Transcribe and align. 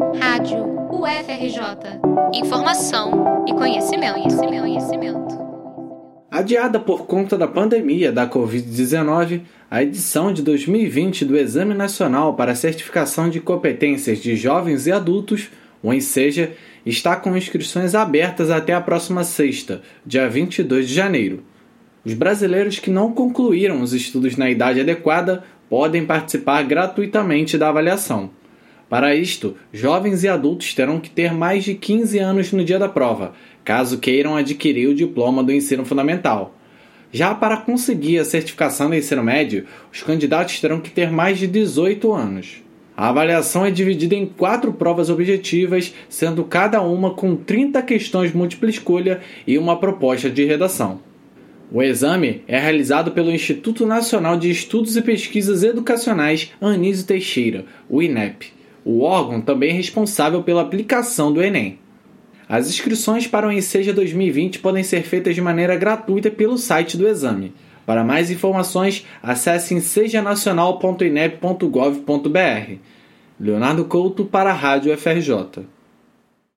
Rádio 0.00 0.64
UFRJ. 0.90 2.00
Informação 2.32 3.44
e 3.46 3.52
conhecimento, 3.52 4.14
conhecimento, 4.14 4.60
conhecimento. 4.62 5.38
Adiada 6.30 6.80
por 6.80 7.04
conta 7.04 7.36
da 7.36 7.46
pandemia 7.46 8.10
da 8.10 8.26
Covid-19, 8.26 9.42
a 9.70 9.82
edição 9.82 10.32
de 10.32 10.40
2020 10.40 11.26
do 11.26 11.36
Exame 11.36 11.74
Nacional 11.74 12.34
para 12.34 12.54
Certificação 12.54 13.28
de 13.28 13.40
Competências 13.40 14.20
de 14.20 14.36
Jovens 14.36 14.86
e 14.86 14.92
Adultos, 14.92 15.50
o 15.82 15.92
ENSEJA, 15.92 16.52
está 16.86 17.14
com 17.14 17.36
inscrições 17.36 17.94
abertas 17.94 18.50
até 18.50 18.72
a 18.72 18.80
próxima 18.80 19.22
sexta, 19.22 19.82
dia 20.04 20.26
22 20.26 20.88
de 20.88 20.94
janeiro. 20.94 21.44
Os 22.06 22.14
brasileiros 22.14 22.78
que 22.78 22.90
não 22.90 23.12
concluíram 23.12 23.82
os 23.82 23.92
estudos 23.92 24.34
na 24.38 24.48
idade 24.48 24.80
adequada 24.80 25.44
podem 25.68 26.06
participar 26.06 26.62
gratuitamente 26.62 27.58
da 27.58 27.68
avaliação. 27.68 28.39
Para 28.90 29.14
isto, 29.14 29.54
jovens 29.72 30.24
e 30.24 30.28
adultos 30.28 30.74
terão 30.74 30.98
que 30.98 31.08
ter 31.08 31.32
mais 31.32 31.62
de 31.62 31.74
15 31.74 32.18
anos 32.18 32.50
no 32.50 32.64
dia 32.64 32.76
da 32.76 32.88
prova, 32.88 33.34
caso 33.64 33.98
queiram 34.00 34.34
adquirir 34.34 34.88
o 34.88 34.94
diploma 34.94 35.44
do 35.44 35.52
ensino 35.52 35.84
fundamental. 35.84 36.56
Já 37.12 37.32
para 37.32 37.56
conseguir 37.58 38.18
a 38.18 38.24
certificação 38.24 38.88
do 38.88 38.96
ensino 38.96 39.22
médio, 39.22 39.64
os 39.92 40.02
candidatos 40.02 40.60
terão 40.60 40.80
que 40.80 40.90
ter 40.90 41.08
mais 41.08 41.38
de 41.38 41.46
18 41.46 42.12
anos. 42.12 42.64
A 42.96 43.10
avaliação 43.10 43.64
é 43.64 43.70
dividida 43.70 44.16
em 44.16 44.26
quatro 44.26 44.72
provas 44.72 45.08
objetivas, 45.08 45.94
sendo 46.08 46.42
cada 46.42 46.82
uma 46.82 47.14
com 47.14 47.36
30 47.36 47.80
questões 47.82 48.32
múltipla 48.32 48.70
escolha 48.70 49.20
e 49.46 49.56
uma 49.56 49.78
proposta 49.78 50.28
de 50.28 50.44
redação. 50.44 51.00
O 51.70 51.80
exame 51.80 52.42
é 52.48 52.58
realizado 52.58 53.12
pelo 53.12 53.30
Instituto 53.30 53.86
Nacional 53.86 54.36
de 54.36 54.50
Estudos 54.50 54.96
e 54.96 55.02
Pesquisas 55.02 55.62
Educacionais 55.62 56.50
Anísio 56.60 57.06
Teixeira, 57.06 57.64
o 57.88 58.02
INEP 58.02 58.58
o 58.84 59.02
órgão 59.02 59.40
também 59.40 59.70
é 59.70 59.74
responsável 59.74 60.42
pela 60.42 60.62
aplicação 60.62 61.32
do 61.32 61.42
Enem. 61.42 61.78
As 62.48 62.68
inscrições 62.68 63.26
para 63.26 63.46
o 63.46 63.52
Enseja 63.52 63.92
2020 63.92 64.58
podem 64.58 64.82
ser 64.82 65.02
feitas 65.02 65.34
de 65.34 65.40
maneira 65.40 65.76
gratuita 65.76 66.30
pelo 66.30 66.58
site 66.58 66.96
do 66.96 67.06
exame. 67.06 67.52
Para 67.86 68.04
mais 68.04 68.30
informações, 68.30 69.06
acesse 69.22 69.74
ensejanacional.inep.gov.br. 69.74 72.74
Leonardo 73.38 73.84
Couto 73.84 74.24
para 74.24 74.50
a 74.50 74.54
Rádio 74.54 74.96
FRJ. 74.96 75.64